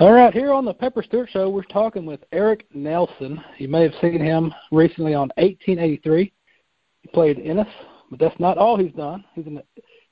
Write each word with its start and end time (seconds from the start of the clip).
All 0.00 0.12
right, 0.12 0.34
here 0.34 0.52
on 0.52 0.64
the 0.64 0.74
Pepper 0.74 1.04
Stewart 1.04 1.30
Show, 1.30 1.48
we're 1.48 1.62
talking 1.62 2.04
with 2.04 2.18
Eric 2.32 2.66
Nelson. 2.74 3.40
You 3.58 3.68
may 3.68 3.82
have 3.82 3.92
seen 4.00 4.18
him 4.18 4.52
recently 4.72 5.14
on 5.14 5.30
1883. 5.36 6.32
He 7.02 7.08
played 7.10 7.38
Ennis, 7.38 7.68
but 8.10 8.18
that's 8.18 8.38
not 8.40 8.58
all 8.58 8.76
he's 8.76 8.92
done. 8.94 9.24
He's 9.34 9.46
an 9.46 9.62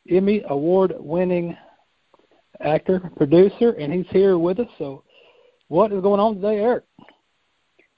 Emmy 0.09 0.45
award-winning 0.49 1.57
actor, 2.61 3.11
producer, 3.17 3.71
and 3.73 3.93
he's 3.93 4.07
here 4.11 4.39
with 4.39 4.61
us. 4.61 4.69
So, 4.79 5.03
what 5.67 5.93
is 5.93 6.01
going 6.01 6.21
on 6.21 6.37
today, 6.37 6.61
Eric? 6.61 6.85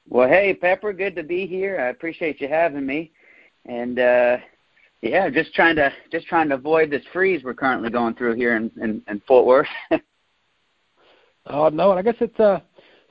Well, 0.09 0.27
hey, 0.27 0.55
Pepper, 0.55 0.95
good 0.95 1.15
to 1.17 1.23
be 1.23 1.47
here. 1.47 1.79
I 1.79 1.89
appreciate 1.89 2.41
you 2.41 2.49
having 2.49 2.87
me. 2.87 3.13
And 3.67 3.99
uh 3.99 4.39
yeah, 5.03 5.29
just 5.29 5.53
trying 5.53 5.77
to 5.77 5.93
just 6.11 6.27
trying 6.29 6.49
to 6.49 6.55
avoid 6.55 6.91
this 6.91 7.05
freeze 7.13 7.45
we're 7.45 7.53
currently 7.53 7.91
going 7.91 8.15
through 8.15 8.37
here 8.37 8.57
in 8.57 8.71
in, 8.81 9.03
in 9.07 9.21
Fort 9.27 9.45
Worth. 9.45 9.69
oh 11.47 11.69
no, 11.69 11.91
and 11.91 11.99
I 11.99 12.03
guess 12.03 12.21
it's 12.21 12.39
uh 12.41 12.61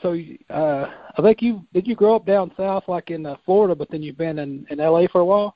so 0.01 0.15
uh 0.49 0.91
I 1.17 1.21
think 1.21 1.41
you 1.41 1.65
did 1.73 1.87
you 1.87 1.95
grow 1.95 2.15
up 2.15 2.25
down 2.25 2.51
south 2.57 2.83
like 2.87 3.11
in 3.11 3.25
uh, 3.25 3.35
Florida, 3.45 3.75
but 3.75 3.89
then 3.89 4.01
you've 4.01 4.17
been 4.17 4.39
in 4.39 4.65
in 4.69 4.79
LA 4.79 5.07
for 5.11 5.21
a 5.21 5.25
while. 5.25 5.55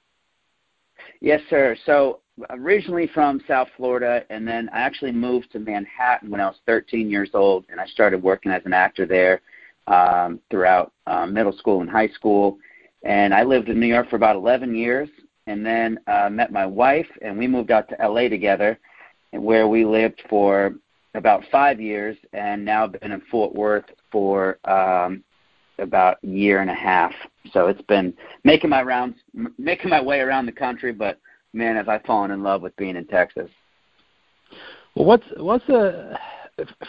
Yes, 1.22 1.42
sir. 1.50 1.76
So 1.86 2.22
originally 2.50 3.10
from 3.14 3.42
South 3.48 3.68
Florida, 3.78 4.24
and 4.30 4.48
then 4.48 4.70
I 4.74 4.80
actually 4.80 5.12
moved 5.12 5.52
to 5.52 5.60
Manhattan 5.60 6.30
when 6.30 6.42
I 6.42 6.48
was 6.48 6.58
13 6.66 7.10
years 7.10 7.32
old, 7.34 7.66
and 7.70 7.80
I 7.80 7.86
started 7.88 8.22
working 8.22 8.52
as 8.52 8.62
an 8.66 8.74
actor 8.74 9.06
there 9.06 9.42
um, 9.88 10.40
throughout 10.50 10.94
uh, 11.08 11.26
middle 11.26 11.54
school 11.54 11.82
and 11.82 11.90
high 11.90 12.10
school. 12.10 12.58
And 13.04 13.34
I 13.34 13.44
lived 13.44 13.70
in 13.70 13.80
New 13.80 13.88
York 13.88 14.10
for 14.10 14.16
about 14.16 14.36
11 14.36 14.76
years, 14.76 15.10
and 15.48 15.66
then 15.66 16.00
uh, 16.08 16.30
met 16.30 16.52
my 16.52 16.66
wife, 16.66 17.08
and 17.22 17.38
we 17.38 17.48
moved 17.48 17.72
out 17.72 17.90
to 17.90 18.08
LA 18.08 18.28
together, 18.28 18.78
and 19.34 19.44
where 19.44 19.68
we 19.68 19.86
lived 19.86 20.22
for 20.30 20.76
about 21.18 21.44
five 21.52 21.80
years, 21.80 22.18
and 22.34 22.64
now 22.64 22.88
been 22.88 23.12
in 23.12 23.22
Fort 23.32 23.54
Worth 23.54 23.86
for 24.12 24.60
um, 24.70 25.24
about 25.80 26.18
a 26.24 26.28
year 26.28 26.62
and 26.62 26.70
a 26.70 26.76
half. 26.76 27.14
So 27.52 27.68
it's 27.68 27.82
been 27.84 28.14
making 28.44 28.70
my 28.70 28.82
rounds, 28.82 29.18
making 29.58 29.90
my 29.90 30.02
way 30.02 30.20
around 30.20 30.46
the 30.46 30.52
country, 30.52 30.92
but 30.92 31.20
man, 31.54 31.76
have 31.76 31.90
I 31.90 32.00
fallen 32.00 32.32
in 32.32 32.44
love 32.44 32.62
with 32.62 32.76
being 32.78 32.96
in 32.96 33.06
Texas. 33.06 33.50
Well, 34.96 35.06
what's 35.06 35.26
what's 35.38 35.66
the 35.68 36.18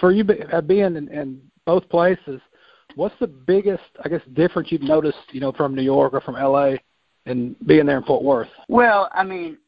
for 0.00 0.12
you 0.12 0.24
uh, 0.52 0.60
being 0.60 0.96
in, 0.96 1.08
in 1.08 1.40
both 1.66 1.88
places? 1.88 2.40
What's 2.94 3.14
the 3.20 3.26
biggest, 3.26 3.82
I 4.04 4.08
guess, 4.08 4.22
difference 4.32 4.72
you've 4.72 4.82
noticed, 4.82 5.18
you 5.30 5.40
know, 5.40 5.52
from 5.52 5.74
New 5.74 5.82
York 5.82 6.14
or 6.14 6.20
from 6.20 6.34
LA, 6.34 6.74
and 7.26 7.54
being 7.66 7.86
there 7.86 7.98
in 7.98 8.04
Fort 8.04 8.24
Worth? 8.24 8.48
Well, 8.68 9.10
I 9.12 9.24
mean, 9.24 9.58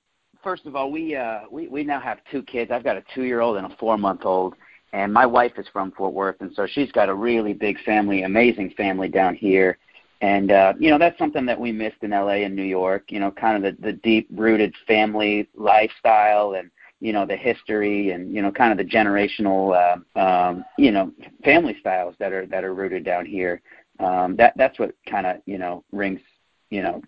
first 0.42 0.66
of 0.66 0.76
all, 0.76 0.90
we 0.90 1.16
uh, 1.16 1.40
we 1.50 1.68
we 1.68 1.84
now 1.84 2.00
have 2.00 2.18
two 2.30 2.42
kids. 2.42 2.70
I've 2.70 2.84
got 2.84 2.96
a 2.96 3.04
two-year-old 3.14 3.56
and 3.56 3.72
a 3.72 3.76
four-month-old, 3.76 4.54
and 4.92 5.12
my 5.12 5.26
wife 5.26 5.52
is 5.58 5.66
from 5.72 5.92
Fort 5.92 6.12
Worth, 6.12 6.40
and 6.40 6.52
so 6.54 6.66
she's 6.66 6.92
got 6.92 7.08
a 7.08 7.14
really 7.14 7.52
big 7.52 7.80
family, 7.84 8.22
amazing 8.22 8.70
family 8.76 9.08
down 9.08 9.34
here 9.34 9.78
and 10.20 10.50
uh, 10.50 10.74
you 10.78 10.90
know 10.90 10.98
that's 10.98 11.18
something 11.18 11.46
that 11.46 11.58
we 11.58 11.72
missed 11.72 12.02
in 12.02 12.10
LA 12.10 12.44
and 12.44 12.54
New 12.54 12.62
York. 12.62 13.10
You 13.10 13.20
know, 13.20 13.30
kind 13.30 13.64
of 13.64 13.76
the, 13.76 13.82
the 13.82 13.92
deep-rooted 13.94 14.74
family 14.86 15.48
lifestyle, 15.54 16.54
and 16.54 16.70
you 17.00 17.12
know 17.12 17.24
the 17.24 17.36
history, 17.36 18.10
and 18.10 18.32
you 18.32 18.42
know 18.42 18.52
kind 18.52 18.70
of 18.70 18.78
the 18.78 18.90
generational, 18.90 19.74
uh, 20.16 20.18
um, 20.20 20.64
you 20.76 20.90
know, 20.90 21.12
family 21.42 21.76
styles 21.80 22.14
that 22.18 22.32
are 22.32 22.46
that 22.46 22.64
are 22.64 22.74
rooted 22.74 23.04
down 23.04 23.24
here. 23.24 23.62
Um, 23.98 24.36
that 24.36 24.52
that's 24.56 24.78
what 24.78 24.94
kind 25.08 25.26
of 25.26 25.38
you 25.46 25.58
know 25.58 25.84
rings, 25.90 26.20
you 26.68 26.82
know, 26.82 27.02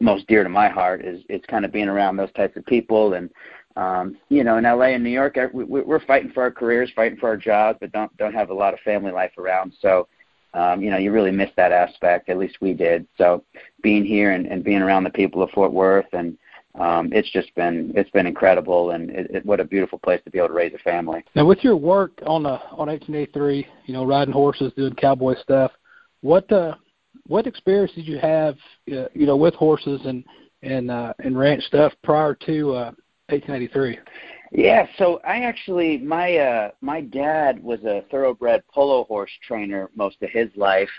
most 0.00 0.26
dear 0.26 0.42
to 0.42 0.48
my 0.48 0.68
heart 0.68 1.04
is 1.04 1.22
it's 1.28 1.46
kind 1.46 1.64
of 1.64 1.72
being 1.72 1.88
around 1.88 2.16
those 2.16 2.32
types 2.32 2.56
of 2.56 2.64
people 2.66 3.14
and 3.14 3.30
um 3.76 4.16
you 4.28 4.42
know 4.42 4.56
in 4.56 4.64
LA 4.64 4.86
and 4.86 5.04
New 5.04 5.10
York 5.10 5.36
we, 5.52 5.64
we're 5.64 6.04
fighting 6.06 6.30
for 6.32 6.42
our 6.42 6.50
careers 6.50 6.90
fighting 6.96 7.18
for 7.18 7.28
our 7.28 7.36
jobs 7.36 7.78
but 7.80 7.92
don't 7.92 8.14
don't 8.16 8.34
have 8.34 8.50
a 8.50 8.54
lot 8.54 8.74
of 8.74 8.80
family 8.80 9.12
life 9.12 9.32
around 9.38 9.72
so 9.80 10.08
um, 10.56 10.82
you 10.82 10.90
know, 10.90 10.96
you 10.96 11.12
really 11.12 11.30
miss 11.30 11.50
that 11.56 11.70
aspect. 11.70 12.30
At 12.30 12.38
least 12.38 12.56
we 12.62 12.72
did. 12.72 13.06
So 13.18 13.44
being 13.82 14.06
here 14.06 14.32
and, 14.32 14.46
and 14.46 14.64
being 14.64 14.80
around 14.80 15.04
the 15.04 15.10
people 15.10 15.42
of 15.42 15.50
Fort 15.50 15.70
Worth, 15.70 16.06
and 16.14 16.38
um, 16.80 17.10
it's 17.12 17.30
just 17.30 17.54
been 17.54 17.92
it's 17.94 18.10
been 18.10 18.26
incredible, 18.26 18.92
and 18.92 19.10
it, 19.10 19.30
it, 19.30 19.46
what 19.46 19.60
a 19.60 19.64
beautiful 19.64 19.98
place 19.98 20.20
to 20.24 20.30
be 20.30 20.38
able 20.38 20.48
to 20.48 20.54
raise 20.54 20.72
a 20.74 20.78
family. 20.78 21.22
Now, 21.34 21.44
with 21.44 21.62
your 21.62 21.76
work 21.76 22.12
on 22.26 22.46
uh, 22.46 22.58
on 22.72 22.88
1883, 22.88 23.66
you 23.84 23.94
know, 23.94 24.06
riding 24.06 24.32
horses, 24.32 24.72
doing 24.76 24.94
cowboy 24.94 25.34
stuff, 25.42 25.72
what 26.22 26.50
uh, 26.50 26.76
what 27.26 27.46
experience 27.46 27.92
did 27.94 28.06
you 28.06 28.18
have, 28.18 28.56
uh, 28.92 29.06
you 29.14 29.26
know, 29.26 29.36
with 29.36 29.54
horses 29.54 30.00
and 30.04 30.24
and 30.62 30.90
uh, 30.90 31.12
and 31.20 31.38
ranch 31.38 31.62
stuff 31.64 31.92
prior 32.02 32.34
to 32.46 32.70
uh, 32.74 32.92
1883? 33.28 33.98
Yeah, 34.52 34.86
so 34.96 35.20
I 35.24 35.40
actually 35.42 35.98
my 35.98 36.36
uh 36.36 36.70
my 36.80 37.00
dad 37.00 37.62
was 37.62 37.82
a 37.84 38.04
thoroughbred 38.10 38.62
polo 38.72 39.04
horse 39.04 39.30
trainer 39.46 39.90
most 39.94 40.22
of 40.22 40.30
his 40.30 40.48
life. 40.56 40.90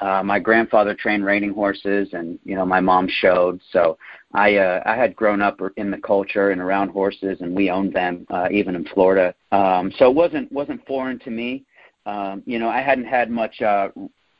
Uh 0.00 0.22
my 0.22 0.38
grandfather 0.38 0.94
trained 0.94 1.24
reining 1.24 1.52
horses 1.52 2.08
and 2.12 2.38
you 2.44 2.54
know 2.54 2.64
my 2.64 2.80
mom 2.80 3.06
showed. 3.08 3.60
So 3.70 3.98
I 4.32 4.56
uh 4.56 4.82
I 4.86 4.96
had 4.96 5.14
grown 5.14 5.42
up 5.42 5.60
in 5.76 5.90
the 5.90 5.98
culture 5.98 6.50
and 6.50 6.60
around 6.60 6.88
horses 6.88 7.38
and 7.40 7.54
we 7.54 7.70
owned 7.70 7.92
them 7.92 8.26
uh 8.30 8.48
even 8.50 8.74
in 8.74 8.86
Florida. 8.86 9.34
Um 9.52 9.92
so 9.98 10.08
it 10.10 10.14
wasn't 10.14 10.50
wasn't 10.50 10.84
foreign 10.86 11.18
to 11.20 11.30
me. 11.30 11.64
Um 12.06 12.42
you 12.46 12.58
know, 12.58 12.70
I 12.70 12.80
hadn't 12.80 13.06
had 13.06 13.30
much 13.30 13.60
uh 13.60 13.88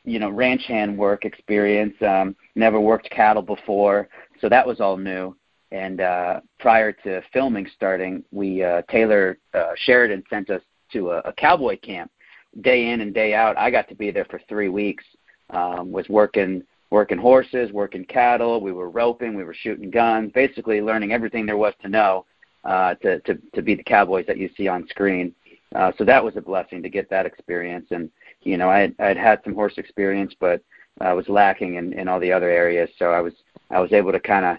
you 0.04 0.18
know 0.18 0.30
ranch 0.30 0.64
hand 0.66 0.96
work 0.96 1.24
experience 1.24 1.94
um 2.02 2.36
never 2.54 2.80
worked 2.80 3.08
cattle 3.10 3.42
before 3.42 4.08
so 4.40 4.48
that 4.48 4.66
was 4.66 4.80
all 4.80 4.96
new 4.96 5.34
and 5.74 6.00
uh, 6.00 6.40
prior 6.60 6.92
to 6.92 7.20
filming 7.32 7.66
starting, 7.74 8.22
we 8.30 8.62
uh, 8.62 8.82
Taylor 8.88 9.38
uh, 9.54 9.72
Sheridan 9.76 10.22
sent 10.30 10.48
us 10.48 10.62
to 10.92 11.10
a, 11.10 11.18
a 11.24 11.32
cowboy 11.32 11.76
camp, 11.78 12.12
day 12.60 12.90
in 12.90 13.00
and 13.00 13.12
day 13.12 13.34
out. 13.34 13.58
I 13.58 13.72
got 13.72 13.88
to 13.88 13.96
be 13.96 14.12
there 14.12 14.24
for 14.26 14.40
three 14.48 14.68
weeks. 14.68 15.02
Um, 15.50 15.90
was 15.90 16.08
working 16.08 16.62
working 16.90 17.18
horses, 17.18 17.72
working 17.72 18.04
cattle. 18.04 18.60
We 18.60 18.70
were 18.70 18.88
roping, 18.88 19.34
we 19.34 19.42
were 19.42 19.52
shooting 19.52 19.90
guns, 19.90 20.30
basically 20.32 20.80
learning 20.80 21.10
everything 21.10 21.44
there 21.44 21.56
was 21.56 21.74
to 21.82 21.88
know 21.88 22.24
uh, 22.62 22.94
to, 23.02 23.18
to 23.20 23.38
to 23.54 23.60
be 23.60 23.74
the 23.74 23.82
cowboys 23.82 24.26
that 24.26 24.38
you 24.38 24.48
see 24.56 24.68
on 24.68 24.86
screen. 24.86 25.34
Uh, 25.74 25.90
so 25.98 26.04
that 26.04 26.22
was 26.22 26.36
a 26.36 26.40
blessing 26.40 26.84
to 26.84 26.88
get 26.88 27.10
that 27.10 27.26
experience. 27.26 27.88
And 27.90 28.10
you 28.44 28.56
know, 28.56 28.68
I 28.70 28.92
had, 28.98 29.16
had 29.16 29.40
some 29.44 29.54
horse 29.54 29.74
experience, 29.76 30.34
but 30.38 30.62
I 31.00 31.12
was 31.12 31.28
lacking 31.28 31.74
in, 31.74 31.92
in 31.92 32.08
all 32.08 32.20
the 32.20 32.32
other 32.32 32.48
areas. 32.48 32.88
So 32.98 33.10
I 33.10 33.20
was 33.20 33.32
I 33.70 33.80
was 33.80 33.92
able 33.92 34.12
to 34.12 34.20
kind 34.20 34.44
of 34.44 34.58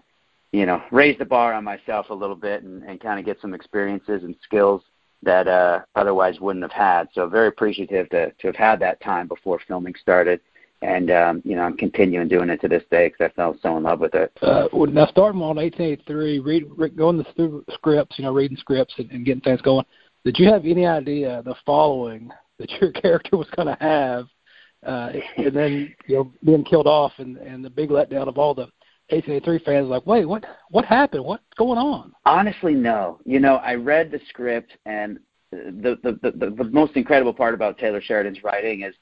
you 0.55 0.65
know, 0.65 0.81
raise 0.89 1.17
the 1.17 1.25
bar 1.25 1.53
on 1.53 1.65
myself 1.65 2.09
a 2.09 2.13
little 2.13 2.35
bit 2.35 2.63
and, 2.63 2.81
and 2.83 2.99
kind 3.01 3.19
of 3.19 3.25
get 3.25 3.41
some 3.41 3.53
experiences 3.53 4.23
and 4.23 4.35
skills 4.41 4.81
that 5.21 5.49
uh, 5.49 5.81
otherwise 5.95 6.39
wouldn't 6.39 6.63
have 6.63 6.71
had. 6.71 7.09
So 7.13 7.27
very 7.27 7.47
appreciative 7.47 8.09
to, 8.11 8.31
to 8.31 8.47
have 8.47 8.55
had 8.55 8.79
that 8.79 9.01
time 9.01 9.27
before 9.27 9.59
filming 9.67 9.95
started. 9.99 10.39
And, 10.81 11.11
um, 11.11 11.41
you 11.43 11.55
know, 11.55 11.63
I'm 11.63 11.75
continuing 11.75 12.29
doing 12.29 12.49
it 12.49 12.61
to 12.61 12.69
this 12.69 12.83
day 12.89 13.09
because 13.09 13.31
I 13.31 13.35
fell 13.35 13.57
so 13.61 13.75
in 13.75 13.83
love 13.83 13.99
with 13.99 14.13
it. 14.15 14.31
Uh, 14.41 14.67
now, 14.71 15.07
starting 15.07 15.41
on 15.41 15.57
1883, 15.57 16.39
read, 16.39 16.95
going 16.95 17.25
through 17.35 17.65
scripts, 17.73 18.17
you 18.17 18.23
know, 18.23 18.33
reading 18.33 18.57
scripts 18.57 18.93
and, 18.97 19.11
and 19.11 19.25
getting 19.25 19.41
things 19.41 19.61
going, 19.61 19.85
did 20.23 20.39
you 20.39 20.47
have 20.47 20.65
any 20.65 20.85
idea 20.85 21.41
the 21.43 21.55
following 21.65 22.31
that 22.59 22.69
your 22.81 22.91
character 23.01 23.37
was 23.37 23.47
going 23.55 23.67
to 23.67 23.77
have? 23.79 24.25
Uh, 24.85 25.13
and 25.37 25.55
then, 25.55 25.95
you 26.07 26.15
know, 26.15 26.31
being 26.43 26.63
killed 26.63 26.87
off 26.87 27.13
and, 27.17 27.37
and 27.37 27.65
the 27.65 27.69
big 27.69 27.89
letdown 27.89 28.27
of 28.27 28.37
all 28.37 28.53
the 28.53 28.67
1883 29.09 29.59
fans 29.59 29.87
like, 29.87 30.05
wait, 30.07 30.25
what 30.25 30.43
what 30.69 30.83
happened? 30.83 31.23
What's 31.23 31.43
going 31.57 31.77
on? 31.77 32.11
Honestly, 32.25 32.73
no. 32.73 33.19
You 33.23 33.39
know, 33.39 33.57
I 33.57 33.75
read 33.75 34.09
the 34.09 34.19
script, 34.29 34.71
and 34.87 35.19
the 35.51 35.99
the 36.01 36.19
the, 36.23 36.31
the, 36.31 36.49
the 36.49 36.63
most 36.65 36.95
incredible 36.95 37.33
part 37.33 37.53
about 37.53 37.77
Taylor 37.77 38.01
Sheridan's 38.01 38.43
writing 38.43 38.81
is 38.81 38.95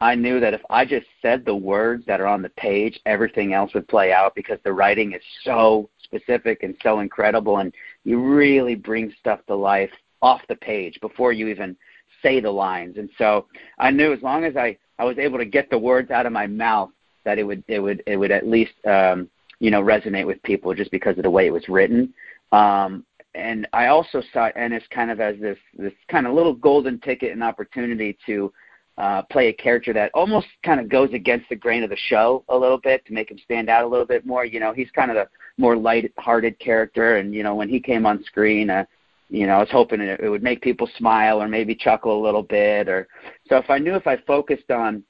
I 0.00 0.14
knew 0.14 0.40
that 0.40 0.54
if 0.54 0.62
I 0.70 0.86
just 0.86 1.06
said 1.20 1.44
the 1.44 1.54
words 1.54 2.04
that 2.06 2.22
are 2.22 2.26
on 2.26 2.40
the 2.40 2.48
page, 2.50 2.98
everything 3.04 3.52
else 3.52 3.74
would 3.74 3.86
play 3.86 4.12
out 4.14 4.34
because 4.34 4.58
the 4.64 4.72
writing 4.72 5.12
is 5.12 5.22
so 5.44 5.90
specific 6.02 6.62
and 6.62 6.74
so 6.82 7.00
incredible, 7.00 7.58
and 7.58 7.74
you 8.04 8.18
really 8.18 8.74
bring 8.74 9.12
stuff 9.20 9.40
to 9.46 9.54
life 9.54 9.92
off 10.22 10.40
the 10.48 10.56
page 10.56 10.98
before 11.02 11.32
you 11.34 11.48
even 11.48 11.76
say 12.22 12.40
the 12.40 12.50
lines. 12.50 12.96
And 12.96 13.08
so 13.18 13.46
I 13.78 13.90
knew 13.90 14.12
as 14.12 14.22
long 14.22 14.44
as 14.44 14.56
I 14.56 14.76
I 14.98 15.04
was 15.04 15.18
able 15.18 15.38
to 15.38 15.46
get 15.46 15.70
the 15.70 15.78
words 15.78 16.10
out 16.10 16.26
of 16.26 16.32
my 16.32 16.46
mouth 16.46 16.90
that 17.24 17.38
it 17.38 17.44
would 17.44 17.64
it 17.68 17.80
would 17.80 18.02
it 18.06 18.16
would 18.16 18.30
at 18.30 18.46
least 18.46 18.72
um 18.86 19.28
you 19.58 19.70
know 19.70 19.82
resonate 19.82 20.26
with 20.26 20.42
people 20.42 20.74
just 20.74 20.90
because 20.90 21.16
of 21.16 21.24
the 21.24 21.30
way 21.30 21.46
it 21.46 21.52
was 21.52 21.68
written. 21.68 22.12
Um, 22.52 23.04
and 23.34 23.68
I 23.72 23.86
also 23.86 24.22
saw 24.32 24.50
Ennis 24.56 24.82
kind 24.90 25.10
of 25.10 25.20
as 25.20 25.38
this 25.38 25.58
this 25.76 25.92
kind 26.08 26.26
of 26.26 26.34
little 26.34 26.54
golden 26.54 26.98
ticket 27.00 27.32
and 27.32 27.42
opportunity 27.44 28.18
to 28.26 28.52
uh, 28.98 29.22
play 29.22 29.48
a 29.48 29.52
character 29.52 29.92
that 29.94 30.10
almost 30.12 30.48
kind 30.62 30.80
of 30.80 30.88
goes 30.88 31.10
against 31.14 31.48
the 31.48 31.56
grain 31.56 31.82
of 31.82 31.90
the 31.90 31.96
show 31.96 32.44
a 32.48 32.56
little 32.56 32.76
bit 32.76 33.04
to 33.06 33.12
make 33.12 33.30
him 33.30 33.38
stand 33.42 33.70
out 33.70 33.84
a 33.84 33.86
little 33.86 34.04
bit 34.04 34.26
more. 34.26 34.44
You 34.44 34.60
know, 34.60 34.74
he's 34.74 34.90
kind 34.90 35.10
of 35.10 35.14
the 35.14 35.28
more 35.56 35.76
light-hearted 35.76 36.58
character, 36.58 37.16
and 37.16 37.34
you 37.34 37.42
know 37.42 37.54
when 37.54 37.68
he 37.68 37.80
came 37.80 38.04
on 38.04 38.22
screen, 38.24 38.68
uh, 38.68 38.84
you 39.30 39.46
know 39.46 39.54
I 39.54 39.58
was 39.60 39.70
hoping 39.70 40.00
it, 40.00 40.20
it 40.20 40.28
would 40.28 40.42
make 40.42 40.60
people 40.60 40.88
smile 40.98 41.40
or 41.40 41.48
maybe 41.48 41.74
chuckle 41.74 42.20
a 42.20 42.24
little 42.24 42.42
bit. 42.42 42.88
Or 42.88 43.08
so 43.48 43.56
if 43.56 43.70
I 43.70 43.78
knew 43.78 43.94
if 43.94 44.06
I 44.06 44.16
focused 44.26 44.70
on 44.70 45.02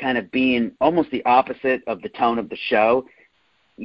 kind 0.00 0.18
of 0.18 0.30
being 0.30 0.72
almost 0.80 1.10
the 1.10 1.24
opposite 1.24 1.82
of 1.86 2.02
the 2.02 2.08
tone 2.10 2.38
of 2.38 2.48
the 2.48 2.58
show, 2.68 3.06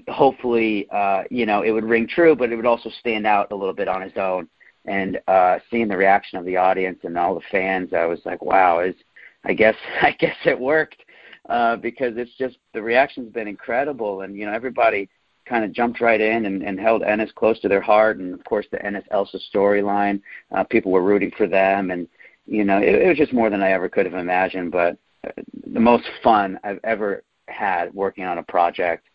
hopefully, 0.07 0.88
uh, 0.92 1.24
you 1.30 1.45
know, 1.45 1.62
it 1.62 1.71
would 1.71 1.83
ring 1.83 2.07
true, 2.07 2.36
but 2.36 2.51
it 2.51 2.56
would 2.56 2.66
also 2.66 2.89
stand 3.00 3.25
out 3.25 3.51
a 3.51 3.56
little 3.56 3.74
bit 3.74 3.88
on 3.88 4.01
its 4.01 4.18
own. 4.18 4.48
And 4.86 5.19
uh, 5.27 5.60
seeing 5.69 5.88
the 5.88 5.98
reaction 5.98 6.39
of 6.39 6.45
the 6.45 6.57
audience 6.57 7.00
and 7.04 7.18
all 7.18 7.36
the 7.36 7.42
fans, 7.51 7.94
I 7.94 8.06
was 8.06 8.19
like, 8.25 8.42
wow, 8.42 8.80
is 8.80 8.95
I 9.44 9.54
guess 9.54 9.75
I 10.01 10.12
guess 10.12 10.36
it 10.45 10.60
worked 10.60 11.04
uh, 11.50 11.75
because 11.77 12.13
it's 12.18 12.36
just 12.38 12.57
the 12.74 12.81
reaction's 12.81 13.31
been 13.31 13.48
incredible, 13.48 14.21
and 14.21 14.36
you 14.36 14.45
know 14.45 14.54
everybody 14.54 15.10
kind 15.49 15.65
of 15.65 15.73
jumped 15.73 15.99
right 15.99 16.21
in 16.21 16.45
and, 16.45 16.61
and 16.61 16.79
held 16.79 17.01
Ennis 17.01 17.31
close 17.35 17.59
to 17.61 17.67
their 17.67 17.81
heart, 17.81 18.17
and 18.17 18.33
of 18.33 18.43
course 18.45 18.67
the 18.71 18.85
Ennis 18.85 19.03
Elsa 19.11 19.39
storyline, 19.53 20.21
uh, 20.51 20.63
people 20.63 20.91
were 20.91 21.03
rooting 21.03 21.31
for 21.35 21.47
them, 21.47 21.91
and 21.91 22.07
you 22.45 22.63
know 22.63 22.77
it, 22.77 22.95
it 22.95 23.07
was 23.07 23.17
just 23.17 23.33
more 23.33 23.49
than 23.49 23.63
I 23.63 23.71
ever 23.71 23.89
could 23.89 24.05
have 24.05 24.15
imagined. 24.15 24.71
But 24.71 24.97
uh, 25.25 25.31
the 25.73 25.79
most 25.79 26.05
fun 26.23 26.59
I've 26.63 26.79
ever 26.83 27.23
had 27.47 27.93
working 27.93 28.25
on 28.25 28.37
a 28.37 28.43
project. 28.43 29.07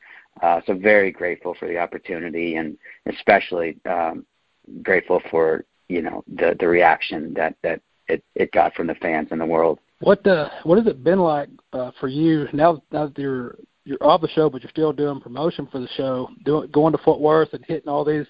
Uh, 0.42 0.60
so 0.66 0.74
very 0.74 1.12
grateful 1.12 1.54
for 1.54 1.68
the 1.68 1.78
opportunity, 1.78 2.56
and 2.56 2.76
especially 3.06 3.78
um, 3.88 4.26
grateful 4.82 5.22
for 5.30 5.64
you 5.88 6.02
know 6.02 6.24
the 6.26 6.56
the 6.58 6.66
reaction 6.66 7.32
that 7.34 7.54
that 7.62 7.80
it, 8.08 8.22
it 8.34 8.50
got 8.52 8.74
from 8.74 8.88
the 8.88 8.94
fans 8.96 9.28
and 9.30 9.40
the 9.40 9.46
world. 9.46 9.78
What 10.00 10.26
uh, 10.26 10.50
what 10.64 10.78
has 10.78 10.86
it 10.88 11.04
been 11.04 11.20
like 11.20 11.48
uh, 11.72 11.92
for 12.00 12.08
you 12.08 12.48
now? 12.52 12.82
Now 12.90 13.06
that 13.06 13.18
you're 13.18 13.56
you're 13.84 14.02
off 14.02 14.20
the 14.20 14.28
show, 14.28 14.48
but 14.48 14.62
you're 14.62 14.70
still 14.70 14.92
doing 14.92 15.20
promotion 15.20 15.68
for 15.70 15.78
the 15.78 15.88
show, 15.96 16.28
doing 16.44 16.68
going 16.70 16.92
to 16.92 16.98
Fort 16.98 17.20
Worth 17.20 17.52
and 17.52 17.64
hitting 17.66 17.88
all 17.88 18.04
these 18.04 18.26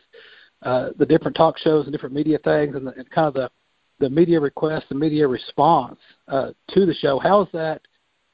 uh, 0.63 0.91
the 0.99 1.07
different 1.07 1.37
talk 1.37 1.59
shows 1.59 1.85
and 1.85 1.93
different 1.93 2.15
media 2.15 2.39
things, 2.39 2.75
and, 2.75 2.87
the, 2.87 2.93
and 2.93 3.09
kind 3.11 3.29
of 3.29 3.35
the 3.35 3.51
the 4.01 4.11
media 4.11 4.41
request, 4.41 4.87
the 4.89 4.95
media 4.95 5.27
response 5.27 5.99
uh, 6.29 6.51
to 6.69 6.85
the 6.85 6.95
show. 6.95 7.19
How 7.19 7.43
is 7.43 7.49
that 7.53 7.81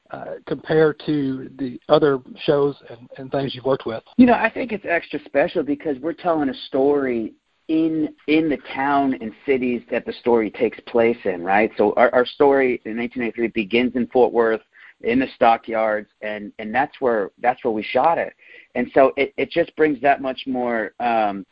uh, 0.09 0.35
compared 0.47 1.01
to 1.05 1.49
the 1.57 1.79
other 1.87 2.19
shows 2.43 2.75
and, 2.89 3.09
and 3.17 3.31
things 3.31 3.53
you've 3.53 3.65
worked 3.65 3.85
with? 3.85 4.03
You 4.17 4.25
know, 4.25 4.33
I 4.33 4.49
think 4.49 4.71
it's 4.71 4.85
extra 4.87 5.19
special 5.25 5.63
because 5.63 5.97
we're 5.99 6.13
telling 6.13 6.49
a 6.49 6.53
story 6.67 7.33
in 7.67 8.09
in 8.27 8.49
the 8.49 8.57
town 8.73 9.13
and 9.21 9.31
cities 9.45 9.81
that 9.91 10.05
the 10.05 10.13
story 10.13 10.49
takes 10.49 10.79
place 10.87 11.17
in, 11.25 11.43
right? 11.43 11.71
So 11.77 11.93
our, 11.95 12.13
our 12.13 12.25
story 12.25 12.81
in 12.85 12.97
1983 12.97 13.47
begins 13.49 13.95
in 13.95 14.07
Fort 14.07 14.33
Worth, 14.33 14.61
in 15.03 15.19
the 15.19 15.27
stockyards, 15.35 16.09
and 16.21 16.51
and 16.59 16.73
that's 16.73 16.99
where 16.99 17.31
that's 17.41 17.63
where 17.63 17.71
we 17.71 17.83
shot 17.83 18.17
it. 18.17 18.33
And 18.75 18.89
so 18.93 19.13
it 19.17 19.33
it 19.37 19.51
just 19.51 19.75
brings 19.75 20.01
that 20.01 20.21
much 20.21 20.43
more 20.47 20.93
um, 20.99 21.45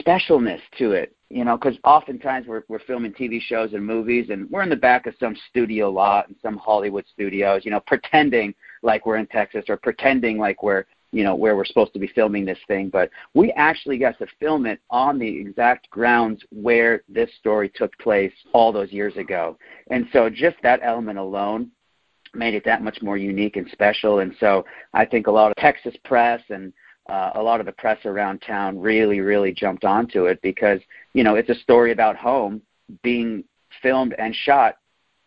specialness 0.00 0.60
to 0.78 0.92
it, 0.92 1.14
you 1.30 1.44
know, 1.44 1.56
because 1.56 1.78
oftentimes 1.84 2.46
we're 2.46 2.62
we're 2.68 2.80
filming 2.80 3.12
TV 3.12 3.40
shows 3.40 3.72
and 3.72 3.84
movies, 3.84 4.30
and 4.30 4.50
we're 4.50 4.62
in 4.62 4.70
the 4.70 4.76
back 4.76 5.06
of 5.06 5.14
some 5.20 5.36
studio 5.50 5.90
lot 5.90 6.28
in 6.28 6.36
some 6.42 6.56
Hollywood 6.56 7.04
studios, 7.12 7.64
you 7.64 7.70
know, 7.70 7.80
pretending 7.80 8.54
like 8.82 9.06
we're 9.06 9.16
in 9.16 9.26
Texas 9.26 9.64
or 9.68 9.76
pretending 9.76 10.38
like 10.38 10.62
we're 10.62 10.84
you 11.12 11.22
know 11.24 11.34
where 11.34 11.56
we're 11.56 11.64
supposed 11.64 11.92
to 11.92 11.98
be 11.98 12.08
filming 12.08 12.44
this 12.44 12.58
thing 12.66 12.88
but 12.88 13.10
we 13.34 13.52
actually 13.52 13.96
got 13.96 14.18
to 14.18 14.26
film 14.40 14.66
it 14.66 14.80
on 14.90 15.18
the 15.18 15.28
exact 15.28 15.88
grounds 15.90 16.42
where 16.50 17.02
this 17.08 17.30
story 17.38 17.70
took 17.74 17.96
place 17.98 18.32
all 18.52 18.72
those 18.72 18.92
years 18.92 19.16
ago 19.16 19.56
and 19.90 20.06
so 20.12 20.28
just 20.28 20.56
that 20.62 20.80
element 20.82 21.18
alone 21.18 21.70
made 22.36 22.54
it 22.54 22.64
that 22.64 22.82
much 22.82 23.00
more 23.02 23.16
unique 23.16 23.56
and 23.56 23.68
special. 23.70 24.20
And 24.20 24.34
so 24.40 24.64
i 24.94 25.04
think 25.04 25.26
a 25.26 25.30
lot 25.30 25.50
of 25.50 25.56
texas 25.56 25.94
press 26.04 26.40
and 26.50 26.72
uh, 27.08 27.30
a 27.36 27.42
lot 27.42 27.60
of 27.60 27.66
the 27.66 27.72
press 27.72 28.04
around 28.04 28.40
town 28.40 28.78
really 28.78 29.20
really 29.20 29.52
jumped 29.52 29.84
onto 29.84 30.26
it 30.26 30.40
because 30.42 30.80
you 31.14 31.22
know 31.22 31.36
it's 31.36 31.50
a 31.50 31.54
story 31.54 31.92
about 31.92 32.16
home 32.16 32.60
being 33.02 33.44
filmed 33.82 34.14
and 34.18 34.34
shot 34.34 34.76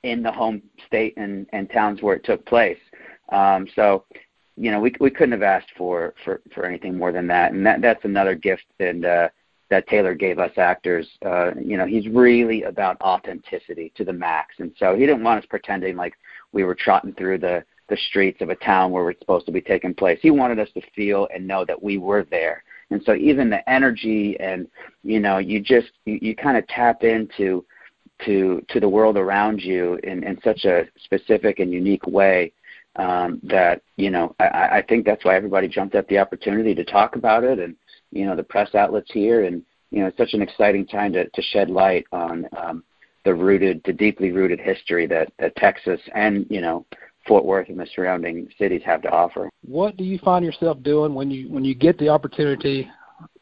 in 0.04 0.24
the 0.24 0.32
home 0.32 0.62
state 0.88 1.14
and, 1.18 1.46
and 1.52 1.70
towns 1.70 2.02
where 2.02 2.16
it 2.16 2.24
took 2.24 2.46
place. 2.46 2.80
Um, 3.32 3.68
so 3.76 4.06
you 4.56 4.72
know, 4.72 4.82
we 4.82 4.94
we 5.00 5.10
couldn't 5.10 5.32
have 5.32 5.42
asked 5.42 5.72
for 5.78 6.14
for 6.26 6.42
for 6.54 6.66
anything 6.66 6.98
more 6.98 7.14
than 7.14 7.28
that, 7.28 7.54
and 7.54 7.66
that 7.66 7.82
that's 7.82 8.04
another 8.04 8.36
gift 8.36 8.66
and 8.80 9.06
uh, 9.06 9.30
that 9.70 9.88
Taylor 9.88 10.16
gave 10.16 10.40
us 10.40 10.52
actors. 10.58 11.08
Uh, 11.26 11.52
you 11.56 11.78
know, 11.78 11.86
he's 11.86 12.08
really 12.08 12.64
about 12.64 13.00
authenticity 13.02 13.92
to 13.96 14.04
the 14.04 14.14
max, 14.14 14.56
and 14.60 14.72
so 14.78 14.96
he 14.96 15.06
didn't 15.06 15.24
want 15.24 15.40
us 15.44 15.48
pretending 15.50 15.96
like 15.96 16.14
we 16.52 16.64
were 16.64 16.76
trotting 16.76 17.14
through 17.14 17.40
the 17.40 17.64
the 17.90 17.98
streets 18.10 18.40
of 18.42 18.50
a 18.50 18.56
town 18.56 18.92
where 18.92 19.04
we're 19.04 19.18
supposed 19.18 19.48
to 19.48 19.52
be 19.52 19.62
taking 19.62 19.96
place. 19.96 20.20
He 20.22 20.30
wanted 20.30 20.60
us 20.60 20.70
to 20.76 20.82
feel 20.96 21.28
and 21.34 21.48
know 21.48 21.66
that 21.66 21.82
we 21.82 21.98
were 21.98 22.24
there. 22.24 22.64
And 22.92 23.02
so 23.04 23.16
even 23.16 23.50
the 23.50 23.68
energy 23.68 24.40
and 24.40 24.68
you 25.04 25.20
know, 25.20 25.38
you 25.40 25.60
just 25.60 25.92
you, 26.06 26.20
you 26.22 26.36
kind 26.36 26.58
of 26.58 26.68
tap 26.68 27.04
into 27.04 27.66
to 28.26 28.64
to 28.70 28.80
the 28.80 28.90
world 28.90 29.18
around 29.18 29.62
you 29.62 30.00
in, 30.04 30.24
in 30.24 30.40
such 30.44 30.66
a 30.66 30.86
specific 31.04 31.60
and 31.60 31.72
unique 31.72 32.06
way 32.06 32.52
um, 32.96 33.40
that 33.44 33.82
you 33.96 34.10
know 34.10 34.36
I, 34.40 34.46
I 34.78 34.86
think 34.88 35.06
that's 35.06 35.24
why 35.24 35.36
everybody 35.36 35.68
jumped 35.68 35.96
at 35.96 36.08
the 36.08 36.20
opportunity 36.20 36.76
to 36.76 36.84
talk 36.84 37.16
about 37.16 37.44
it, 37.44 37.60
and 37.60 37.76
you 38.12 38.26
know 38.26 38.36
the 38.36 38.44
press 38.44 38.74
outlets 38.76 39.10
here, 39.12 39.46
and 39.46 39.64
you 39.92 40.02
know 40.02 40.08
it's 40.08 40.18
such 40.18 40.34
an 40.34 40.42
exciting 40.42 40.86
time 40.86 41.14
to, 41.14 41.30
to 41.30 41.42
shed 41.42 41.70
light 41.70 42.06
on 42.12 42.48
um, 42.58 42.84
the 43.26 43.34
rooted, 43.34 43.82
the 43.86 43.94
deeply 43.94 44.32
rooted 44.32 44.60
history 44.60 45.06
that, 45.08 45.32
that 45.40 45.56
Texas 45.56 46.00
and 46.16 46.46
you 46.50 46.62
know 46.62 46.86
Fort 47.28 47.46
Worth 47.46 47.70
and 47.70 47.80
the 47.80 47.88
surrounding 47.94 48.48
cities 48.58 48.82
have 48.86 49.02
to 49.04 49.10
offer. 49.10 49.50
What 49.66 49.98
do 49.98 50.04
you 50.04 50.18
find 50.20 50.44
yourself 50.44 50.82
doing 50.84 51.14
when 51.14 51.30
you 51.30 51.50
when 51.50 51.66
you 51.66 51.76
get 51.76 51.98
the 51.98 52.10
opportunity 52.10 52.90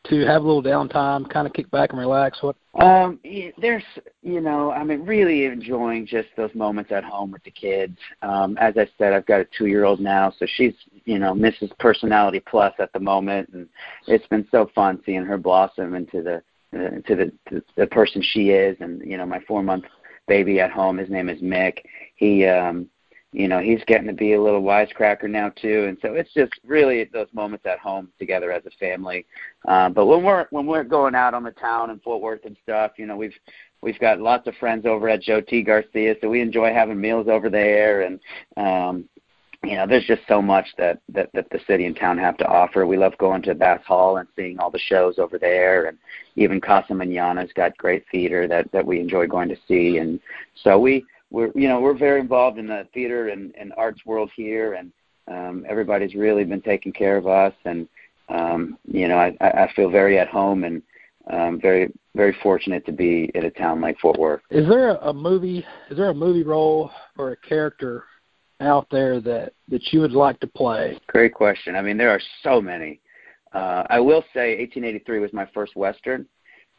to 0.10 0.26
have 0.26 0.44
a 0.44 0.46
little 0.46 0.64
downtime, 0.64 1.30
kind 1.30 1.48
of 1.48 1.54
kick 1.54 1.70
back 1.72 1.92
and 1.92 2.00
relax? 2.00 2.42
What? 2.42 2.56
Um, 2.82 3.20
there's, 3.60 3.84
you 4.22 4.42
know, 4.42 4.72
I 4.72 4.84
mean, 4.84 5.06
really 5.06 5.46
enjoying 5.46 6.06
just 6.06 6.30
those 6.38 6.54
moments 6.54 6.92
at 6.92 7.04
home 7.04 7.32
with 7.32 7.44
the 7.44 7.52
kids. 7.52 7.98
Um, 8.22 8.58
as 8.60 8.76
I 8.78 8.88
said, 8.98 9.14
I've 9.14 9.26
got 9.26 9.42
a 9.42 9.48
two-year-old 9.58 10.00
now, 10.00 10.32
so 10.38 10.46
she's, 10.56 10.74
you 11.08 11.20
know, 11.20 11.34
Mrs. 11.34 11.76
Personality 11.80 12.42
Plus 12.42 12.74
at 12.80 12.92
the 12.92 13.00
moment, 13.00 13.50
and 13.54 13.70
it's 14.08 14.28
been 14.28 14.46
so 14.52 14.70
fun 14.76 15.02
seeing 15.06 15.24
her 15.24 15.38
blossom 15.38 15.96
into 15.96 16.22
the 16.22 16.36
uh, 16.78 17.00
to 17.08 17.16
the 17.16 17.32
to 17.50 17.64
the 17.78 17.88
person 17.88 18.22
she 18.22 18.50
is. 18.50 18.76
And 18.82 19.02
you 19.02 19.18
know, 19.18 19.26
my 19.26 19.40
four-month 19.48 19.86
baby 20.28 20.60
at 20.60 20.70
home, 20.70 20.98
his 20.98 21.10
name 21.10 21.30
is 21.30 21.42
Mick. 21.42 21.78
He 22.18 22.46
um 22.46 22.90
you 23.32 23.48
know 23.48 23.60
he's 23.60 23.84
getting 23.88 24.08
to 24.08 24.14
be 24.14 24.34
a 24.34 24.42
little 24.42 24.62
wisecracker 24.62 25.30
now 25.30 25.50
too 25.50 25.86
and 25.90 25.98
so 26.02 26.14
it's 26.14 26.34
just 26.34 26.54
really 26.66 27.04
those 27.12 27.28
moments 27.34 27.66
at 27.66 27.78
home 27.78 28.08
together 28.18 28.54
as 28.54 28.66
a 28.66 28.72
family 28.80 29.26
um 29.68 29.92
but 29.92 30.06
when 30.06 30.24
we're 30.24 30.48
when 30.52 30.66
we're 30.66 30.86
going 30.86 31.14
out 31.14 31.34
on 31.34 31.44
the 31.44 31.52
town 31.52 31.90
in 31.90 32.00
fort 32.00 32.22
worth 32.22 32.46
and 32.46 32.56
stuff 32.64 32.94
you 32.96 33.06
know 33.06 33.18
we've 33.18 33.36
we've 33.82 34.00
got 34.00 34.22
lots 34.22 34.48
of 34.48 34.56
friends 34.56 34.86
over 34.86 35.10
at 35.10 35.22
joe 35.22 35.42
t 35.42 35.62
garcia 35.62 36.16
so 36.22 36.30
we 36.30 36.40
enjoy 36.40 36.72
having 36.74 37.00
meals 37.02 37.28
over 37.28 37.50
there 37.50 38.04
and 38.04 38.22
um 38.56 39.04
you 39.64 39.76
know 39.76 39.88
there's 39.88 40.06
just 40.06 40.22
so 40.28 40.42
much 40.42 40.68
that 40.78 41.00
that 41.10 41.30
that 41.34 41.50
the 41.50 41.60
city 41.68 41.86
and 41.86 41.96
town 41.96 42.18
have 42.18 42.38
to 42.38 42.46
offer 42.48 42.86
we 42.86 42.98
love 42.98 43.18
going 43.18 43.42
to 43.42 43.56
bass 43.56 43.82
hall 43.86 44.18
and 44.18 44.28
seeing 44.36 44.60
all 44.60 44.70
the 44.70 44.80
shows 44.80 45.18
over 45.18 45.38
there 45.40 45.86
and 45.86 45.98
even 46.36 46.62
Casa 46.62 46.94
Mañana's 46.94 47.52
got 47.54 47.76
great 47.78 48.06
theater 48.12 48.48
that 48.48 48.72
that 48.72 48.86
we 48.86 49.00
enjoy 49.00 49.26
going 49.26 49.50
to 49.50 49.58
see 49.68 49.98
and 49.98 50.20
so 50.64 50.78
we 50.78 51.06
we're 51.32 51.52
you 51.56 51.68
know 51.68 51.80
we're 51.80 51.98
very 51.98 52.20
involved 52.20 52.58
in 52.58 52.68
the 52.68 52.88
theater 52.94 53.30
and, 53.30 53.54
and 53.60 53.74
arts 53.78 54.06
world 54.06 54.32
here, 54.36 54.74
and 54.74 54.92
um, 55.28 55.66
everybody's 55.68 56.16
really 56.16 56.44
been 56.44 56.62
taking 56.62 56.92
care 56.92 57.18
of 57.18 57.28
us, 57.28 57.54
and 57.66 57.88
um, 58.30 58.78
you 58.90 59.08
know 59.08 59.18
I, 59.18 59.36
I 59.42 59.72
feel 59.76 59.90
very 59.90 60.20
at 60.20 60.28
home 60.28 60.64
and 60.64 60.82
um, 61.30 61.60
very 61.60 61.92
very 62.16 62.36
fortunate 62.42 62.86
to 62.86 62.92
be 62.92 63.30
in 63.36 63.46
a 63.46 63.52
town 63.52 63.82
like 63.82 64.00
Fort 64.00 64.18
Worth. 64.18 64.42
Is 64.50 64.68
there 64.68 64.96
a 64.96 65.14
movie? 65.14 65.66
Is 65.90 65.98
there 65.98 66.10
a 66.10 66.14
movie 66.14 66.44
role 66.44 66.92
or 67.18 67.32
a 67.32 67.38
character 67.38 68.06
out 68.60 68.88
there 68.90 69.20
that 69.22 69.54
that 69.70 69.94
you 69.94 70.02
would 70.02 70.14
like 70.14 70.40
to 70.40 70.48
play? 70.48 71.00
Great 71.08 71.34
question. 71.34 71.76
I 71.76 71.82
mean, 71.82 71.98
there 71.98 72.10
are 72.10 72.22
so 72.44 72.62
many. 72.62 73.00
Uh, 73.54 73.84
I 73.90 74.00
will 74.00 74.24
say, 74.34 74.58
1883 74.58 75.20
was 75.20 75.34
my 75.34 75.48
first 75.54 75.76
western, 75.76 76.28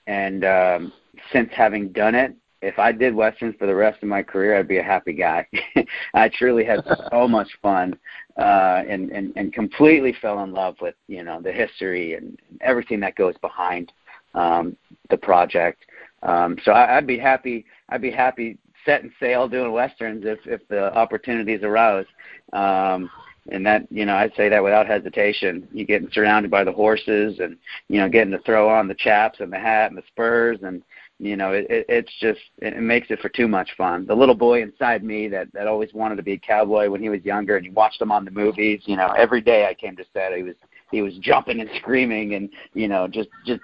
and 0.06 0.44
um, 0.44 0.92
since 1.32 1.50
having 1.52 1.88
done 1.92 2.14
it, 2.14 2.36
if 2.60 2.78
I 2.78 2.92
did 2.92 3.14
westerns 3.14 3.54
for 3.58 3.66
the 3.66 3.74
rest 3.74 4.02
of 4.02 4.08
my 4.08 4.22
career, 4.22 4.58
I'd 4.58 4.68
be 4.68 4.78
a 4.78 4.82
happy 4.82 5.12
guy. 5.12 5.46
I 6.14 6.28
truly 6.28 6.64
had 6.64 6.80
so 7.10 7.28
much 7.28 7.48
fun, 7.62 7.96
uh, 8.36 8.82
and 8.88 9.10
and 9.10 9.32
and 9.36 9.52
completely 9.52 10.14
fell 10.20 10.42
in 10.42 10.52
love 10.52 10.76
with 10.80 10.94
you 11.06 11.22
know 11.22 11.40
the 11.40 11.52
history 11.52 12.14
and 12.14 12.38
everything 12.60 13.00
that 13.00 13.14
goes 13.14 13.36
behind 13.40 13.92
um, 14.34 14.76
the 15.10 15.16
project. 15.16 15.84
Um, 16.22 16.58
so 16.64 16.72
I, 16.72 16.96
I'd 16.96 17.06
be 17.06 17.18
happy. 17.18 17.64
I'd 17.88 18.02
be 18.02 18.10
happy 18.10 18.58
setting 18.84 19.12
sail 19.20 19.48
doing 19.48 19.72
westerns 19.72 20.24
if 20.26 20.38
if 20.46 20.66
the 20.68 20.94
opportunities 20.94 21.62
arose. 21.62 22.06
Um, 22.52 23.10
and 23.50 23.64
that 23.64 23.86
you 23.90 24.04
know 24.04 24.14
I'd 24.14 24.34
say 24.36 24.48
that 24.48 24.62
without 24.62 24.86
hesitation. 24.86 25.66
You 25.72 25.86
getting 25.86 26.10
surrounded 26.12 26.50
by 26.50 26.64
the 26.64 26.72
horses, 26.72 27.38
and 27.40 27.56
you 27.88 27.98
know 27.98 28.08
getting 28.08 28.32
to 28.32 28.38
throw 28.40 28.68
on 28.68 28.88
the 28.88 28.94
chaps 28.94 29.40
and 29.40 29.52
the 29.52 29.58
hat 29.58 29.90
and 29.90 29.96
the 29.96 30.02
spurs, 30.08 30.58
and 30.62 30.82
you 31.18 31.36
know 31.36 31.52
it, 31.52 31.66
it 31.70 31.86
it's 31.88 32.12
just 32.20 32.40
it 32.58 32.80
makes 32.80 33.10
it 33.10 33.20
for 33.20 33.28
too 33.28 33.48
much 33.48 33.70
fun 33.76 34.06
the 34.06 34.14
little 34.14 34.34
boy 34.34 34.62
inside 34.62 35.02
me 35.02 35.28
that 35.28 35.52
that 35.52 35.66
always 35.66 35.92
wanted 35.92 36.16
to 36.16 36.22
be 36.22 36.34
a 36.34 36.38
cowboy 36.38 36.88
when 36.88 37.02
he 37.02 37.08
was 37.08 37.24
younger 37.24 37.56
and 37.56 37.66
he 37.66 37.72
watched 37.72 37.98
them 37.98 38.12
on 38.12 38.24
the 38.24 38.30
movies 38.30 38.82
you 38.84 38.96
know 38.96 39.08
every 39.18 39.40
day 39.40 39.66
i 39.66 39.74
came 39.74 39.96
to 39.96 40.04
set 40.12 40.32
he 40.32 40.42
was 40.42 40.54
he 40.92 41.02
was 41.02 41.14
jumping 41.18 41.60
and 41.60 41.68
screaming 41.76 42.34
and 42.34 42.48
you 42.72 42.86
know 42.86 43.08
just 43.08 43.28
just 43.44 43.60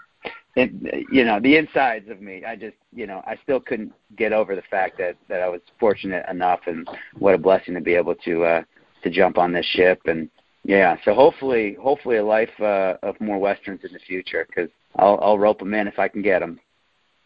it, 0.56 1.06
you 1.10 1.24
know 1.24 1.40
the 1.40 1.56
insides 1.56 2.08
of 2.08 2.20
me 2.20 2.44
i 2.44 2.54
just 2.54 2.76
you 2.92 3.06
know 3.06 3.22
i 3.26 3.36
still 3.42 3.60
couldn't 3.60 3.92
get 4.16 4.32
over 4.32 4.54
the 4.54 4.62
fact 4.70 4.98
that 4.98 5.16
that 5.28 5.40
i 5.40 5.48
was 5.48 5.60
fortunate 5.80 6.24
enough 6.30 6.60
and 6.66 6.88
what 7.18 7.34
a 7.34 7.38
blessing 7.38 7.74
to 7.74 7.80
be 7.80 7.94
able 7.94 8.14
to 8.14 8.44
uh 8.44 8.62
to 9.02 9.10
jump 9.10 9.36
on 9.36 9.52
this 9.52 9.66
ship 9.66 10.00
and 10.06 10.30
yeah 10.64 10.96
so 11.04 11.14
hopefully 11.14 11.76
hopefully 11.80 12.16
a 12.18 12.24
life 12.24 12.60
uh 12.60 12.94
of 13.02 13.20
more 13.20 13.38
westerns 13.38 13.80
in 13.84 13.92
the 13.92 13.98
future 14.00 14.46
because 14.48 14.70
i'll 14.96 15.18
i'll 15.22 15.38
rope 15.38 15.58
them 15.58 15.74
in 15.74 15.88
if 15.88 15.98
i 15.98 16.08
can 16.08 16.22
get 16.22 16.38
them 16.38 16.58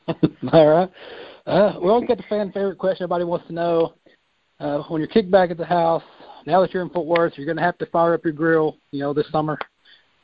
All 0.52 0.66
right. 0.66 0.90
Uh, 1.46 1.78
we 1.80 1.88
always 1.88 2.08
get 2.08 2.18
the 2.18 2.24
fan 2.24 2.52
favorite 2.52 2.78
question. 2.78 3.04
Everybody 3.04 3.24
wants 3.24 3.46
to 3.48 3.52
know 3.52 3.94
uh, 4.60 4.82
when 4.88 5.00
you're 5.00 5.08
kicked 5.08 5.30
back 5.30 5.50
at 5.50 5.56
the 5.56 5.64
house, 5.64 6.02
now 6.46 6.60
that 6.60 6.72
you're 6.72 6.82
in 6.82 6.90
Fort 6.90 7.06
Worth, 7.06 7.34
you're 7.36 7.46
going 7.46 7.56
to 7.56 7.62
have 7.62 7.78
to 7.78 7.86
fire 7.86 8.14
up 8.14 8.24
your 8.24 8.32
grill, 8.32 8.76
you 8.90 9.00
know, 9.00 9.12
this 9.12 9.26
summer 9.30 9.58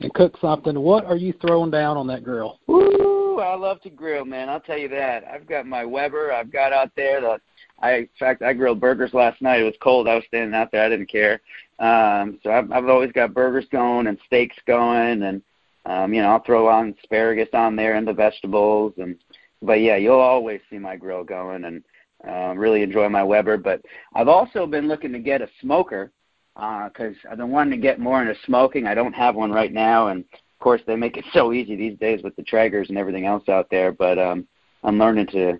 and 0.01 0.13
cook 0.13 0.37
something. 0.41 0.79
What 0.79 1.05
are 1.05 1.15
you 1.15 1.33
throwing 1.41 1.71
down 1.71 1.97
on 1.97 2.07
that 2.07 2.23
grill? 2.23 2.59
Woo! 2.67 3.39
I 3.39 3.55
love 3.55 3.81
to 3.81 3.89
grill, 3.89 4.25
man. 4.25 4.49
I'll 4.49 4.59
tell 4.59 4.77
you 4.77 4.89
that. 4.89 5.23
I've 5.25 5.47
got 5.47 5.65
my 5.65 5.85
Weber. 5.85 6.31
I've 6.31 6.51
got 6.51 6.73
out 6.73 6.91
there 6.95 7.21
the. 7.21 7.39
I 7.79 7.93
in 7.93 8.09
fact 8.17 8.41
I 8.41 8.53
grilled 8.53 8.79
burgers 8.79 9.13
last 9.13 9.41
night. 9.41 9.59
It 9.59 9.65
was 9.65 9.75
cold. 9.81 10.07
I 10.07 10.15
was 10.15 10.23
standing 10.27 10.53
out 10.53 10.71
there. 10.71 10.83
I 10.83 10.89
didn't 10.89 11.11
care. 11.11 11.41
Um, 11.79 12.39
so 12.41 12.51
I've, 12.51 12.71
I've 12.71 12.87
always 12.87 13.11
got 13.11 13.33
burgers 13.33 13.65
going 13.71 14.07
and 14.07 14.17
steaks 14.25 14.55
going, 14.65 15.23
and 15.23 15.41
um, 15.85 16.13
you 16.13 16.21
know 16.21 16.29
I'll 16.29 16.43
throw 16.43 16.69
on 16.69 16.95
asparagus 17.03 17.49
on 17.53 17.75
there 17.75 17.95
and 17.95 18.07
the 18.07 18.13
vegetables, 18.13 18.93
and 18.97 19.17
but 19.61 19.81
yeah, 19.81 19.97
you'll 19.97 20.19
always 20.19 20.61
see 20.69 20.77
my 20.77 20.95
grill 20.95 21.25
going, 21.25 21.65
and 21.65 21.83
uh, 22.27 22.53
really 22.55 22.81
enjoy 22.81 23.09
my 23.09 23.23
Weber. 23.23 23.57
But 23.57 23.81
I've 24.13 24.29
also 24.29 24.65
been 24.65 24.87
looking 24.87 25.11
to 25.11 25.19
get 25.19 25.41
a 25.41 25.49
smoker 25.61 26.11
because 26.55 27.15
uh, 27.25 27.31
I've 27.31 27.37
been 27.37 27.51
wanting 27.51 27.71
to 27.71 27.81
get 27.81 27.99
more 27.99 28.21
into 28.21 28.35
smoking. 28.45 28.87
I 28.87 28.93
don't 28.93 29.13
have 29.13 29.35
one 29.35 29.51
right 29.51 29.73
now, 29.73 30.07
and 30.07 30.21
of 30.21 30.59
course 30.59 30.81
they 30.87 30.95
make 30.95 31.17
it 31.17 31.25
so 31.33 31.53
easy 31.53 31.75
these 31.75 31.99
days 31.99 32.23
with 32.23 32.35
the 32.35 32.43
Traegers 32.43 32.89
and 32.89 32.97
everything 32.97 33.25
else 33.25 33.47
out 33.49 33.69
there. 33.69 33.91
But 33.91 34.17
um, 34.17 34.47
I'm 34.83 34.97
learning 34.97 35.27
to. 35.27 35.59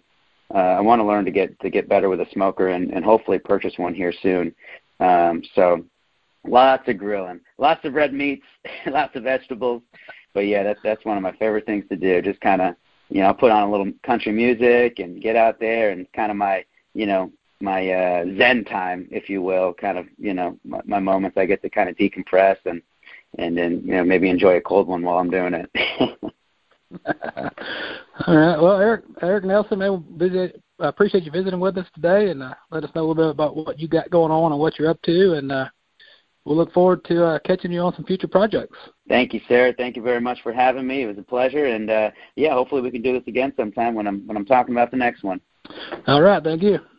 Uh, 0.53 0.57
I 0.57 0.79
want 0.79 0.99
to 0.99 1.05
learn 1.05 1.25
to 1.25 1.31
get 1.31 1.59
to 1.61 1.69
get 1.69 1.89
better 1.89 2.07
with 2.07 2.21
a 2.21 2.27
smoker 2.31 2.69
and, 2.69 2.91
and 2.91 3.03
hopefully 3.03 3.39
purchase 3.39 3.73
one 3.77 3.95
here 3.95 4.13
soon. 4.21 4.53
Um, 4.99 5.41
so 5.55 5.83
lots 6.47 6.87
of 6.87 6.97
grilling, 6.97 7.41
lots 7.57 7.83
of 7.83 7.93
red 7.93 8.13
meats, 8.13 8.45
lots 8.87 9.15
of 9.15 9.23
vegetables. 9.23 9.81
But 10.33 10.41
yeah, 10.41 10.63
that's 10.63 10.79
that's 10.83 11.05
one 11.05 11.17
of 11.17 11.23
my 11.23 11.31
favorite 11.33 11.65
things 11.65 11.85
to 11.89 11.95
do. 11.95 12.21
Just 12.21 12.39
kind 12.41 12.61
of 12.61 12.75
you 13.09 13.21
know 13.21 13.33
put 13.33 13.51
on 13.51 13.63
a 13.63 13.71
little 13.71 13.91
country 14.03 14.31
music 14.31 14.99
and 14.99 15.21
get 15.21 15.35
out 15.35 15.59
there 15.59 15.89
and 15.89 16.07
kind 16.13 16.31
of 16.31 16.37
my 16.37 16.63
you 16.93 17.05
know 17.05 17.31
my 17.61 17.89
uh, 17.89 18.25
zen 18.37 18.65
time, 18.65 19.07
if 19.11 19.29
you 19.29 19.41
will, 19.41 19.73
kind 19.73 19.97
of 19.97 20.05
you 20.17 20.33
know 20.33 20.57
my, 20.63 20.81
my 20.85 20.99
moments 20.99 21.37
I 21.37 21.45
get 21.45 21.61
to 21.61 21.69
kind 21.69 21.89
of 21.89 21.95
decompress 21.95 22.57
and 22.65 22.81
and 23.37 23.57
then 23.57 23.81
you 23.85 23.95
know 23.95 24.03
maybe 24.03 24.29
enjoy 24.29 24.57
a 24.57 24.61
cold 24.61 24.87
one 24.87 25.03
while 25.03 25.17
I'm 25.17 25.29
doing 25.29 25.53
it. 25.53 25.69
All 28.27 28.37
right. 28.37 28.59
Well, 28.59 28.79
Eric 28.79 29.05
Eric 29.21 29.45
Nelson, 29.45 29.79
man, 29.79 30.03
visit, 30.15 30.61
I 30.79 30.87
appreciate 30.87 31.23
you 31.23 31.31
visiting 31.31 31.59
with 31.59 31.77
us 31.77 31.87
today 31.93 32.29
and 32.29 32.43
uh, 32.43 32.53
let 32.71 32.83
us 32.83 32.91
know 32.95 33.01
a 33.01 33.07
little 33.07 33.23
bit 33.23 33.31
about 33.31 33.55
what 33.55 33.79
you 33.79 33.87
got 33.87 34.09
going 34.09 34.31
on 34.31 34.51
and 34.51 34.59
what 34.59 34.77
you're 34.77 34.89
up 34.89 35.01
to, 35.03 35.33
and 35.33 35.51
uh, 35.51 35.67
we'll 36.45 36.55
look 36.55 36.71
forward 36.73 37.03
to 37.05 37.25
uh, 37.25 37.39
catching 37.39 37.71
you 37.71 37.81
on 37.81 37.95
some 37.95 38.05
future 38.05 38.27
projects. 38.27 38.77
Thank 39.07 39.33
you, 39.33 39.41
Sarah. 39.47 39.73
Thank 39.73 39.95
you 39.95 40.01
very 40.01 40.21
much 40.21 40.41
for 40.41 40.53
having 40.53 40.87
me. 40.87 41.03
It 41.03 41.07
was 41.07 41.17
a 41.17 41.23
pleasure, 41.23 41.65
and 41.65 41.89
uh, 41.89 42.11
yeah, 42.35 42.53
hopefully 42.53 42.81
we 42.81 42.91
can 42.91 43.01
do 43.01 43.13
this 43.13 43.27
again 43.27 43.53
sometime 43.57 43.95
when 43.95 44.07
I'm 44.07 44.25
when 44.27 44.37
I'm 44.37 44.45
talking 44.45 44.73
about 44.73 44.91
the 44.91 44.97
next 44.97 45.23
one. 45.23 45.41
All 46.07 46.21
right. 46.21 46.43
Thank 46.43 46.61
you. 46.61 46.79